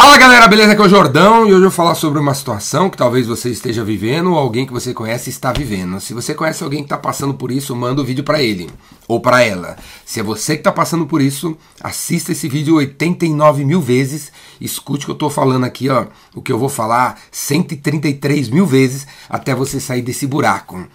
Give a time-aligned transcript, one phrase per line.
[0.00, 0.74] Fala galera, beleza?
[0.74, 3.50] Aqui é o Jordão e hoje eu vou falar sobre uma situação que talvez você
[3.50, 5.98] esteja vivendo ou alguém que você conhece está vivendo.
[5.98, 8.70] Se você conhece alguém que está passando por isso, manda o vídeo para ele
[9.08, 9.76] ou para ela.
[10.06, 14.30] Se é você que está passando por isso, assista esse vídeo 89 mil vezes,
[14.60, 18.66] escute o que eu estou falando aqui, ó, o que eu vou falar 133 mil
[18.66, 20.86] vezes até você sair desse buraco.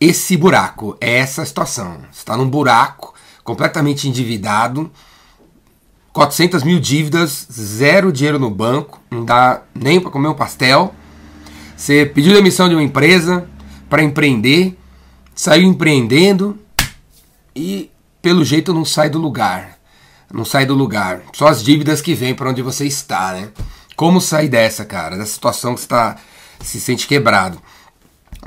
[0.00, 1.98] Esse buraco é essa situação.
[2.10, 3.12] Você está num buraco
[3.44, 4.90] completamente endividado
[6.18, 10.92] 400 mil dívidas, zero dinheiro no banco, não dá nem para comer um pastel.
[11.76, 13.48] Você pediu demissão de uma empresa
[13.88, 14.76] para empreender,
[15.32, 16.58] saiu empreendendo
[17.54, 17.88] e
[18.20, 19.78] pelo jeito não sai do lugar.
[20.34, 21.22] Não sai do lugar.
[21.32, 23.50] Só as dívidas que vêm para onde você está, né?
[23.94, 25.16] Como sair dessa, cara?
[25.16, 26.16] Dessa situação que está
[26.58, 27.62] se sente quebrado.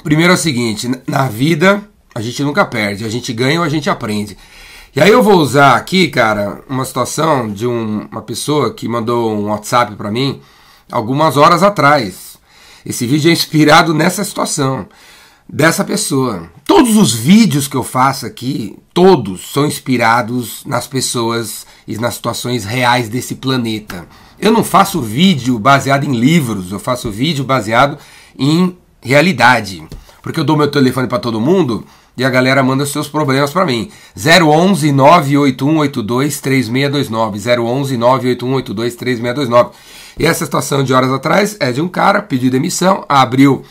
[0.04, 1.82] Primeiro é o seguinte, na vida
[2.14, 4.38] a gente nunca perde, a gente ganha ou a gente aprende.
[4.94, 9.32] E aí eu vou usar aqui, cara, uma situação de um, uma pessoa que mandou
[9.32, 10.42] um WhatsApp para mim
[10.92, 12.38] algumas horas atrás.
[12.86, 14.86] Esse vídeo é inspirado nessa situação
[15.48, 16.50] dessa pessoa.
[16.66, 22.66] Todos os vídeos que eu faço aqui, todos são inspirados nas pessoas e nas situações
[22.66, 24.06] reais desse planeta.
[24.38, 27.98] Eu não faço vídeo baseado em livros, eu faço vídeo baseado
[28.38, 29.88] em realidade.
[30.22, 31.86] Porque eu dou meu telefone para todo mundo
[32.18, 33.90] e a galera manda seus problemas para mim.
[34.16, 37.40] 011 98182 3629.
[37.62, 39.70] 011 98182 3629.
[40.20, 43.64] E essa situação de horas atrás é de um cara pediu demissão, abriu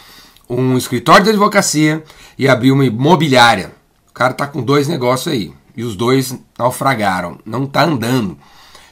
[0.49, 2.03] um escritório de advocacia
[2.39, 3.73] e abriu uma imobiliária.
[4.09, 5.53] O cara tá com dois negócios aí.
[5.77, 7.39] E os dois naufragaram.
[7.45, 8.37] Não tá andando.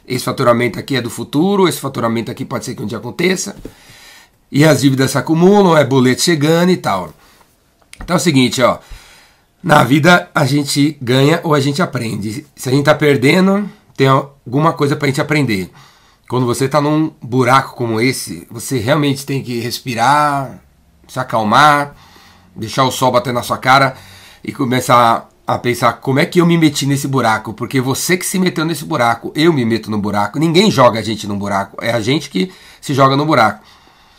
[0.06, 3.56] Esse faturamento aqui é do futuro, esse faturamento aqui pode ser que um dia aconteça.
[4.50, 7.12] E as dívidas se acumulam, é boleto chegando e tal.
[8.00, 8.78] Então é o seguinte, ó.
[9.62, 12.46] Na vida a gente ganha ou a gente aprende.
[12.54, 15.70] Se a gente está perdendo, tem alguma coisa para a gente aprender.
[16.28, 20.60] Quando você está num buraco como esse, você realmente tem que respirar,
[21.08, 21.96] se acalmar,
[22.54, 23.96] deixar o sol bater na sua cara
[24.44, 28.26] e começar a pensar como é que eu me meti nesse buraco, porque você que
[28.26, 31.78] se meteu nesse buraco, eu me meto no buraco, ninguém joga a gente no buraco,
[31.80, 32.52] é a gente que
[32.82, 33.64] se joga no buraco,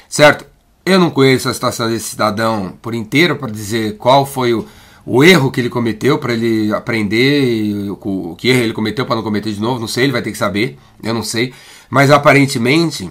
[0.09, 0.43] certo?
[0.83, 4.65] Eu não conheço a situação desse cidadão por inteiro para dizer qual foi o,
[5.05, 9.23] o erro que ele cometeu para ele aprender, o, que erro ele cometeu para não
[9.23, 11.53] cometer de novo, não sei, ele vai ter que saber, eu não sei.
[11.89, 13.09] Mas aparentemente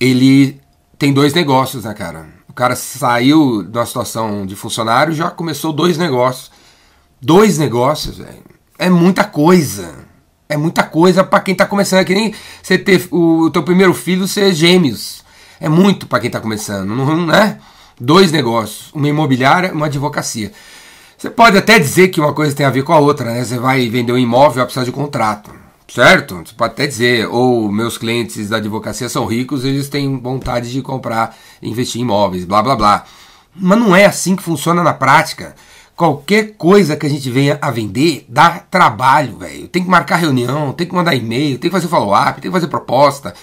[0.00, 0.60] ele
[0.98, 2.28] tem dois negócios, né, cara?
[2.48, 6.50] O cara saiu uma situação de funcionário já começou dois negócios.
[7.20, 8.42] Dois negócios, velho.
[8.78, 10.06] É muita coisa.
[10.48, 12.00] É muita coisa para quem tá começando.
[12.00, 15.24] É que nem você ter o, teu primeiro filho ser gêmeos.
[15.60, 17.58] É muito para quem tá começando, não, né?
[18.00, 20.52] Dois negócios, uma imobiliária, uma advocacia.
[21.18, 23.44] Você pode até dizer que uma coisa tem a ver com a outra, né?
[23.44, 25.50] Você vai vender um imóvel, vai precisar de contrato,
[25.92, 26.36] certo?
[26.36, 30.80] Você pode até dizer, ou meus clientes da advocacia são ricos, eles têm vontade de
[30.80, 33.04] comprar, investir em imóveis, blá blá blá.
[33.52, 35.56] Mas não é assim que funciona na prática.
[35.96, 39.66] Qualquer coisa que a gente venha a vender dá trabalho, velho.
[39.66, 42.68] Tem que marcar reunião, tem que mandar e-mail, tem que fazer follow-up, tem que fazer
[42.68, 43.34] proposta.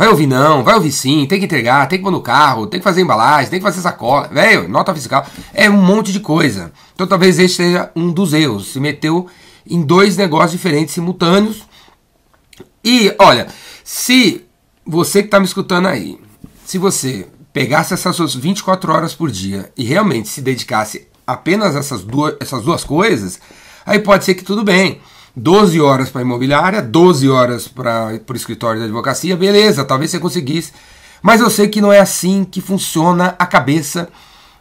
[0.00, 2.80] Vai ouvir não, vai ouvir sim, tem que entregar, tem que pôr no carro, tem
[2.80, 5.26] que fazer embalagem, tem que fazer sacola, velho, nota fiscal.
[5.52, 6.72] É um monte de coisa.
[6.94, 8.68] Então talvez esse seja um dos erros.
[8.68, 9.26] Se meteu
[9.68, 11.64] em dois negócios diferentes simultâneos.
[12.82, 13.48] E olha,
[13.84, 14.46] se
[14.86, 16.18] você que está me escutando aí,
[16.64, 21.78] se você pegasse essas suas 24 horas por dia e realmente se dedicasse apenas a
[21.78, 23.38] essas duas, essas duas coisas,
[23.84, 24.98] aí pode ser que tudo bem.
[25.36, 30.72] 12 horas para imobiliária, 12 horas para o escritório de advocacia, beleza, talvez você conseguisse.
[31.22, 34.08] Mas eu sei que não é assim que funciona a cabeça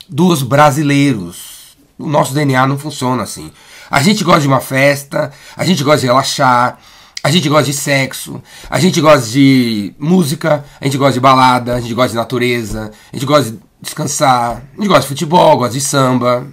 [0.08, 1.78] dos brasileiros.
[1.97, 3.52] O nosso DNA não funciona assim.
[3.90, 6.78] A gente gosta de uma festa, a gente gosta de relaxar,
[7.24, 11.75] a gente gosta de sexo, a gente gosta de música, a gente gosta de balada,
[11.75, 15.58] a gente gosta de natureza, a gente gosta de descansar, a gente gosta de futebol,
[15.58, 16.47] gosta de samba,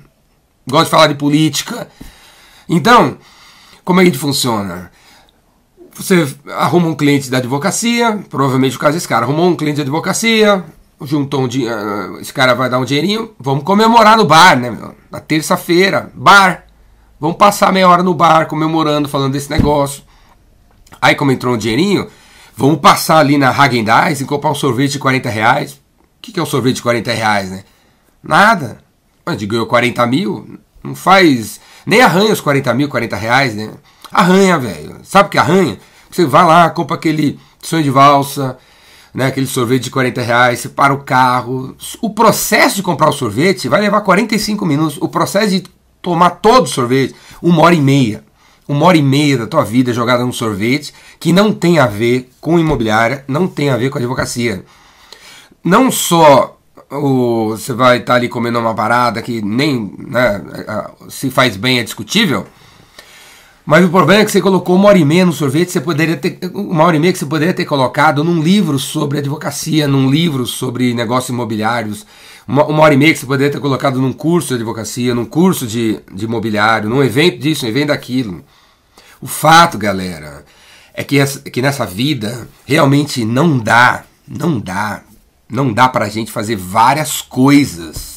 [0.67, 1.89] gosta de falar de política.
[2.69, 3.19] Então,
[3.87, 4.91] como é que funciona?
[5.95, 9.83] Você arruma um cliente da advocacia, provavelmente o caso desse cara, arrumou um cliente de
[9.83, 10.65] advocacia,
[11.03, 14.77] juntou um dinheiro, ah, esse cara vai dar um dinheirinho, vamos comemorar no bar, né?
[15.09, 16.65] Na terça-feira, bar.
[17.21, 20.03] Vamos passar meia hora no bar comemorando, falando desse negócio.
[21.01, 22.09] Aí, como entrou um dinheirinho,
[22.57, 25.75] vamos passar ali na Hagen Dazs e comprar um sorvete de 40 reais.
[25.75, 25.79] O
[26.21, 27.63] que, que é um sorvete de 40 reais, né?
[28.21, 28.79] Nada.
[29.25, 33.71] A gente ganhou 40 mil, não faz nem arranha os 40 mil, 40 reais, né?
[34.13, 34.97] Arranha, velho.
[35.05, 35.79] Sabe o que arranha?
[36.11, 38.59] Você vai lá, compra aquele sonho de valsa,
[39.15, 41.77] né, aquele sorvete de 40 reais, você para o carro.
[42.03, 44.99] O processo de comprar o sorvete vai levar 45 minutos.
[45.01, 45.65] O processo de
[46.03, 48.25] tomar todo o sorvete, uma hora e meia.
[48.69, 52.31] uma hora e meia da tua vida jogada num sorvete que não tem a ver
[52.41, 54.65] com imobiliária, não tem a ver com advocacia.
[55.63, 56.56] Não só
[56.91, 60.43] o, você vai estar tá ali comendo uma parada que nem né,
[61.09, 62.47] se faz bem é discutível,
[63.67, 66.17] mas o problema é que você colocou uma hora e meia no sorvete, você poderia
[66.17, 66.39] ter.
[66.55, 70.47] Uma hora e meia que você poderia ter colocado num livro sobre advocacia, num livro
[70.47, 72.07] sobre negócios imobiliários,
[72.47, 75.25] uma, uma hora e meia que você poderia ter colocado num curso de advocacia, num
[75.25, 78.45] curso de, de imobiliário, num evento disso, um evento daquilo.
[79.21, 80.45] O fato, galera,
[80.95, 85.03] é que, essa, que nessa vida realmente não dá, não dá,
[85.49, 88.17] não dá pra gente fazer várias coisas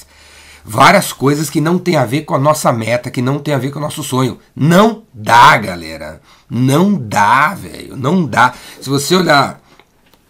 [0.70, 3.58] várias coisas que não tem a ver com a nossa meta, que não tem a
[3.58, 4.38] ver com o nosso sonho.
[4.56, 6.22] Não dá, galera.
[6.48, 7.98] Não dá, velho.
[7.98, 8.54] Não dá.
[8.80, 9.60] Se você olhar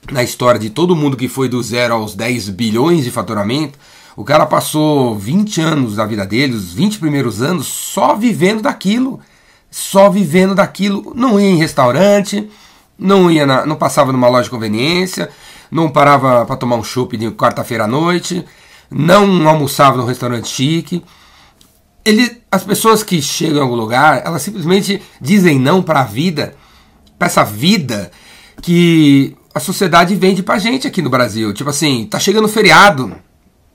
[0.09, 3.77] na história de todo mundo que foi do zero aos 10 bilhões de faturamento,
[4.15, 9.19] o cara passou 20 anos da vida dele, os 20 primeiros anos, só vivendo daquilo.
[9.69, 11.11] Só vivendo daquilo.
[11.15, 12.49] Não ia em restaurante,
[12.97, 15.29] não ia na, não passava numa loja de conveniência,
[15.71, 18.45] não parava para tomar um chopp de quarta-feira à noite,
[18.89, 21.03] não almoçava no restaurante chique.
[22.03, 26.55] Ele, as pessoas que chegam em algum lugar, elas simplesmente dizem não para a vida,
[27.17, 28.09] para essa vida
[28.61, 31.53] que a sociedade vende pra gente aqui no Brasil.
[31.53, 33.15] Tipo assim, tá chegando feriado.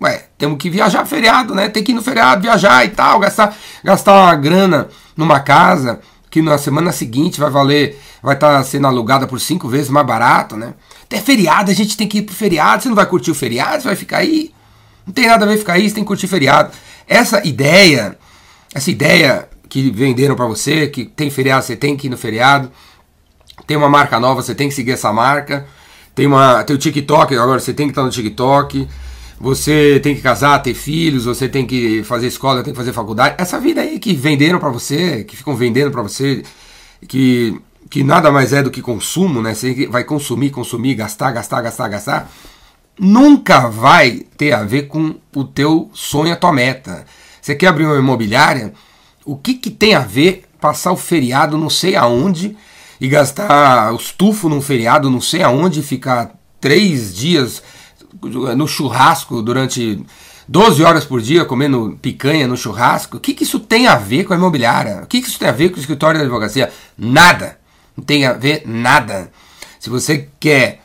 [0.03, 1.69] Ué, temos que viajar feriado, né?
[1.69, 6.01] Tem que ir no feriado, viajar e tal, gastar, gastar uma grana numa casa
[6.31, 10.05] que na semana seguinte vai valer, vai estar tá sendo alugada por cinco vezes mais
[10.05, 10.75] barato, né?
[11.05, 12.83] Até feriado, a gente tem que ir pro feriado.
[12.83, 14.55] Você não vai curtir o feriado, você vai ficar aí
[15.07, 16.73] não tem nada a ver ficar aí, você tem que curtir feriado.
[17.07, 18.17] Essa ideia,
[18.75, 22.71] essa ideia que venderam para você, que tem feriado, você tem que ir no feriado.
[23.67, 25.67] Tem uma marca nova, você tem que seguir essa marca.
[26.15, 28.89] Tem, uma, tem o TikTok, agora você tem que estar no TikTok.
[29.41, 33.35] Você tem que casar, ter filhos, você tem que fazer escola, tem que fazer faculdade.
[33.37, 36.43] Essa vida aí que venderam para você, que ficam vendendo para você,
[37.07, 37.61] que,
[37.95, 39.55] que nada mais é do que consumo, né?
[39.55, 42.31] Você vai consumir, consumir, gastar, gastar, gastar, gastar
[42.99, 47.07] nunca vai ter a ver com o teu sonho, a tua meta.
[47.41, 48.73] Você quer abrir uma imobiliária?
[49.25, 52.57] O que, que tem a ver passar o feriado não sei aonde
[53.01, 57.63] e gastar os tufos num feriado não sei aonde, ficar três dias
[58.57, 60.05] no churrasco durante
[60.49, 63.19] 12 horas por dia comendo picanha no churrasco?
[63.19, 65.03] O que, que isso tem a ver com a imobiliária?
[65.05, 66.73] O que, que isso tem a ver com o escritório da advocacia?
[66.99, 67.63] Nada.
[67.97, 69.31] Não tem a ver nada.
[69.79, 70.81] Se você quer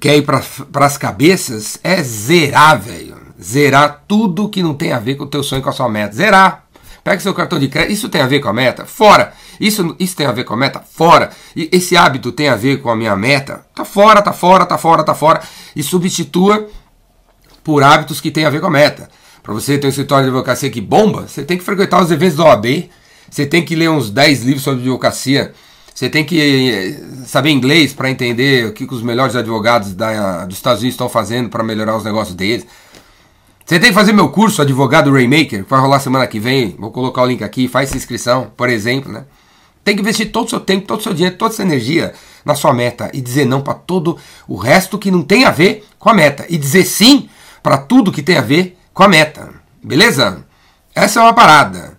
[0.00, 3.16] quer ir para as cabeças é zerar, velho.
[3.40, 6.14] Zerar tudo que não tem a ver com o teu sonho, com a sua meta.
[6.14, 6.64] Zerar.
[7.04, 7.92] Pega seu cartão de crédito.
[7.92, 8.84] Isso tem a ver com a meta?
[8.84, 9.32] Fora.
[9.60, 10.80] Isso, isso tem a ver com a meta?
[10.80, 11.30] Fora.
[11.54, 13.64] E esse hábito tem a ver com a minha meta?
[13.74, 15.40] Tá fora, tá fora, tá fora, tá fora.
[15.74, 16.68] E substitua
[17.62, 19.08] por hábitos que tem a ver com a meta.
[19.42, 22.36] Para você ter um escritório de advocacia que bomba, você tem que frequentar os eventos
[22.36, 22.90] da OAB.
[23.30, 25.54] Você tem que ler uns 10 livros sobre advocacia
[25.98, 30.56] você tem que eh, saber inglês para entender o que, os melhores advogados da, dos
[30.56, 32.64] Estados Unidos estão fazendo para melhorar os negócios deles.
[33.66, 36.76] Você tem que fazer meu curso, Advogado Rainmaker, que vai rolar semana que vem.
[36.78, 39.24] Vou colocar o link aqui, faz inscrição, por exemplo, né?
[39.82, 42.54] Tem que investir todo o seu tempo, todo o seu dinheiro, toda essa energia na
[42.54, 44.16] sua meta e dizer não para todo
[44.46, 47.28] o resto que não tem a ver com a meta e dizer sim
[47.60, 49.50] para tudo que tem a ver com a meta.
[49.82, 50.44] Beleza?
[50.94, 51.97] Essa é uma parada.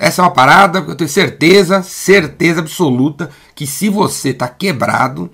[0.00, 5.30] Essa é uma parada que eu tenho certeza, certeza absoluta, que se você está quebrado,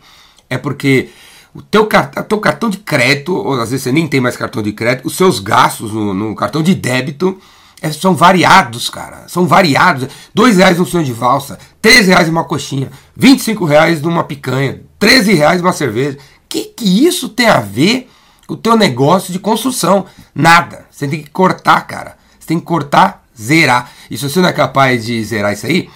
[0.51, 1.11] é porque
[1.55, 1.89] o teu,
[2.29, 5.17] teu cartão de crédito, ou às vezes você nem tem mais cartão de crédito, os
[5.17, 7.39] seus gastos no, no cartão de débito
[7.81, 9.29] é, são variados, cara.
[9.29, 10.09] São variados.
[10.35, 14.25] Dois reais no sonho de valsa, três reais uma coxinha, vinte e cinco reais numa
[14.25, 16.19] picanha, treze reais uma cerveja.
[16.49, 18.11] Que que isso tem a ver
[18.49, 20.07] com o teu negócio de construção?
[20.35, 20.87] Nada.
[20.91, 22.17] Você tem que cortar, cara.
[22.37, 23.91] Você tem que cortar zerar.
[24.11, 25.89] E se você não é capaz de zerar isso aí,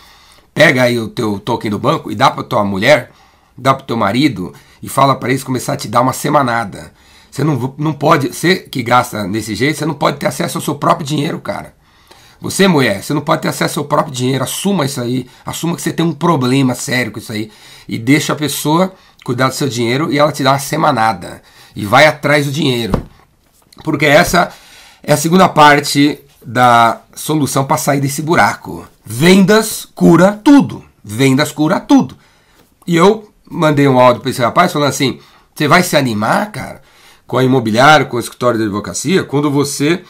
[0.55, 3.11] pega aí o teu token do banco e dá para tua mulher,
[3.57, 6.93] dá para teu marido e fala para eles começar a te dar uma semanada.
[7.31, 10.63] Você não, não pode, você que gasta desse jeito, você não pode ter acesso ao
[10.63, 11.75] seu próprio dinheiro, cara.
[12.41, 14.43] Você, mulher, você não pode ter acesso ao seu próprio dinheiro.
[14.43, 15.29] Assuma isso aí.
[15.45, 17.53] Assuma que você tem um problema sério com isso aí.
[17.87, 18.95] E deixa a pessoa
[19.25, 21.43] cuidar do seu dinheiro e ela te dá uma semanada.
[21.77, 22.95] E vai atrás do dinheiro.
[23.85, 24.51] Porque essa
[25.03, 28.87] é a segunda parte da solução para sair desse buraco.
[29.05, 30.85] Vendas cura tudo.
[31.05, 32.17] Vendas cura tudo.
[32.87, 35.21] E eu mandei um áudio para esse rapaz falando assim:
[35.55, 36.83] você vai se animar, cara,
[37.27, 40.03] com a imobiliária, com o escritório de advocacia, quando você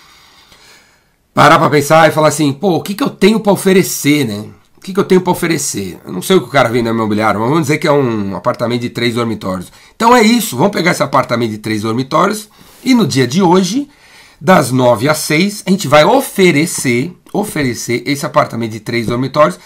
[1.34, 4.46] parar para pensar e falar assim: pô, o que, que eu tenho para oferecer, né?
[4.76, 6.00] O que, que eu tenho para oferecer?
[6.06, 7.92] Eu não sei o que o cara vende no imobiliário, mas vamos dizer que é
[7.92, 9.70] um apartamento de três dormitórios.
[9.94, 12.48] Então é isso, vamos pegar esse apartamento de três dormitórios
[12.82, 13.90] e no dia de hoje
[14.40, 19.58] das 9 às 6, a gente vai oferecer, oferecer esse apartamento de três dormitórios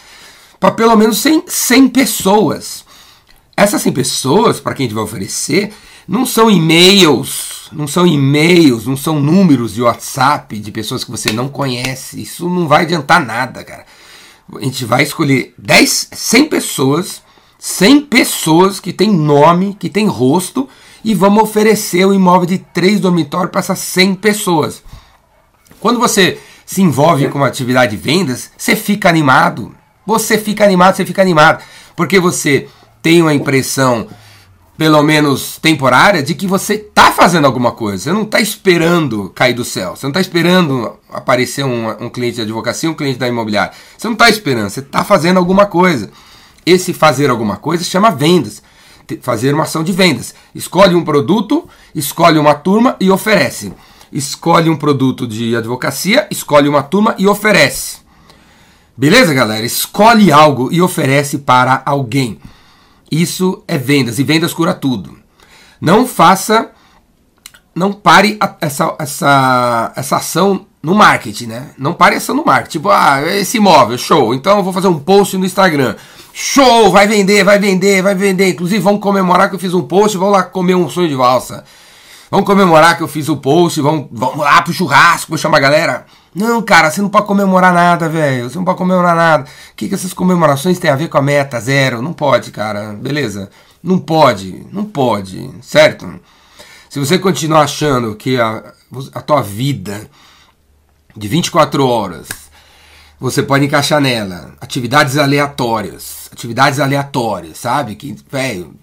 [0.58, 2.84] para pelo menos 100, 100 pessoas.
[3.56, 5.72] Essas 100 pessoas, para quem a gente vai oferecer,
[6.08, 11.32] não são e-mails, não são e-mails, não são números de WhatsApp de pessoas que você
[11.32, 12.20] não conhece.
[12.20, 13.86] Isso não vai adiantar nada, cara.
[14.54, 17.22] A gente vai escolher 10, 100 pessoas,
[17.58, 20.68] 100 pessoas que tem nome, que tem rosto,
[21.04, 24.82] e vamos oferecer o imóvel de três dormitórios para essas 100 pessoas.
[25.78, 29.74] Quando você se envolve com uma atividade de vendas, você fica animado.
[30.06, 31.62] Você fica animado, você fica animado.
[31.94, 32.68] Porque você
[33.02, 34.06] tem uma impressão,
[34.78, 38.04] pelo menos temporária, de que você está fazendo alguma coisa.
[38.04, 39.94] Você não está esperando cair do céu.
[39.94, 43.74] Você não está esperando aparecer um, um, cliente de advocacia, um cliente da imobiliária.
[43.98, 46.10] Você não está esperando, você está fazendo alguma coisa.
[46.64, 48.62] Esse fazer alguma coisa chama vendas.
[49.20, 50.34] Fazer uma ação de vendas.
[50.54, 53.72] Escolhe um produto, escolhe uma turma e oferece
[54.14, 57.98] escolhe um produto de advocacia, escolhe uma turma e oferece.
[58.96, 59.66] Beleza, galera?
[59.66, 62.38] Escolhe algo e oferece para alguém.
[63.10, 65.18] Isso é vendas e vendas cura tudo.
[65.80, 66.70] Não faça,
[67.74, 71.70] não pare essa, essa, essa ação no marketing, né?
[71.78, 72.72] Não pare essa no marketing.
[72.72, 74.34] Tipo, ah, esse imóvel, show.
[74.34, 75.96] Então eu vou fazer um post no Instagram.
[76.30, 78.50] Show, vai vender, vai vender, vai vender.
[78.50, 81.64] Inclusive, vamos comemorar que eu fiz um post, vamos lá comer um sonho de valsa.
[82.30, 85.60] Vamos comemorar que eu fiz o post, vamos, vamos lá pro churrasco, vou chamar a
[85.60, 86.06] galera.
[86.34, 88.50] Não, cara, você não pode comemorar nada, velho.
[88.50, 89.44] Você não pode comemorar nada.
[89.44, 92.02] O que, que essas comemorações têm a ver com a meta zero?
[92.02, 92.92] Não pode, cara.
[92.92, 93.48] Beleza?
[93.82, 94.66] Não pode.
[94.70, 95.50] Não pode.
[95.62, 96.20] Certo?
[96.90, 98.62] Se você continuar achando que a,
[99.14, 100.10] a tua vida
[101.16, 102.28] de 24 horas
[103.18, 106.28] você pode encaixar nela atividades aleatórias.
[106.32, 107.94] Atividades aleatórias, sabe?
[107.94, 108.74] Que, velho,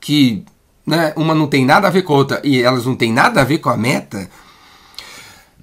[0.00, 0.44] que
[0.86, 3.40] né, uma não tem nada a ver com a outra e elas não têm nada
[3.40, 4.28] a ver com a meta,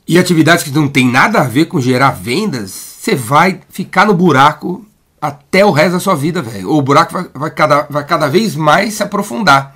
[0.09, 4.13] e atividades que não tem nada a ver com gerar vendas, você vai ficar no
[4.15, 4.83] buraco
[5.21, 6.71] até o resto da sua vida, velho.
[6.71, 9.75] O buraco vai, vai, cada, vai cada vez mais se aprofundar.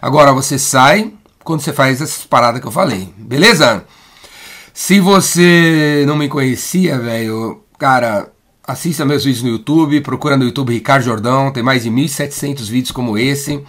[0.00, 1.12] Agora você sai
[1.44, 3.84] quando você faz essas paradas que eu falei, beleza?
[4.80, 8.30] Se você não me conhecia, velho, cara,
[8.64, 12.92] assista meus vídeos no YouTube, procura no YouTube Ricardo Jordão, tem mais de 1.700 vídeos
[12.92, 13.60] como esse.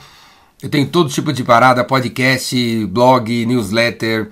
[0.61, 4.29] Eu tenho todo tipo de parada, podcast, blog, newsletter.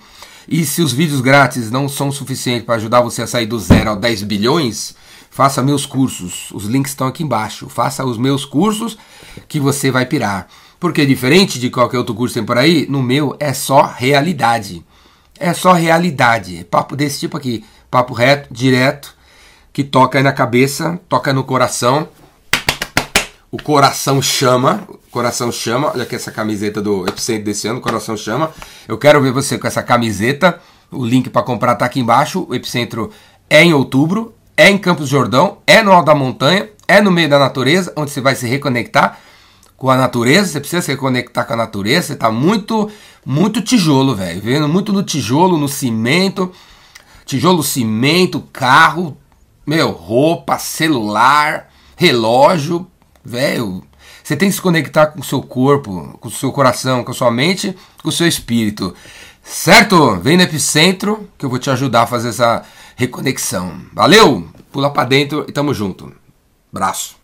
[0.47, 3.89] E se os vídeos grátis não são suficientes para ajudar você a sair do zero
[3.89, 4.95] ao 10 bilhões,
[5.31, 6.51] faça meus cursos.
[6.53, 7.67] Os links estão aqui embaixo.
[7.67, 8.99] Faça os meus cursos
[9.47, 10.47] que você vai pirar.
[10.79, 14.85] Porque diferente de qualquer outro curso que tem por aí, no meu é só realidade.
[15.39, 16.65] É só realidade.
[16.69, 17.65] Papo desse tipo aqui.
[17.89, 19.15] Papo reto, direto,
[19.71, 22.09] que toca na cabeça, toca no coração.
[23.49, 25.91] O coração chama, Coração Chama.
[25.93, 28.51] Olha aqui essa camiseta do Epicentro desse ano, Coração Chama.
[28.87, 30.59] Eu quero ver você com essa camiseta.
[30.91, 32.45] O link para comprar tá aqui embaixo.
[32.47, 33.11] O Epicentro
[33.49, 37.29] é em outubro, é em Campos Jordão, é no alto da montanha, é no meio
[37.29, 39.19] da natureza, onde você vai se reconectar
[39.77, 40.51] com a natureza.
[40.51, 42.07] Você precisa se reconectar com a natureza.
[42.07, 42.91] Você tá muito,
[43.25, 44.41] muito tijolo, velho.
[44.41, 46.51] Vendo muito no tijolo, no cimento.
[47.25, 49.17] Tijolo, cimento, carro,
[49.65, 52.87] meu, roupa, celular, relógio,
[53.23, 53.87] velho
[54.27, 57.13] você tem que se conectar com o seu corpo, com o seu coração, com a
[57.13, 58.93] sua mente, com o seu espírito.
[59.41, 60.17] Certo?
[60.17, 62.63] Vem no epicentro que eu vou te ajudar a fazer essa
[62.97, 63.79] reconexão.
[63.93, 64.45] Valeu?
[64.69, 66.11] Pula para dentro e tamo junto.
[66.73, 67.17] Braço.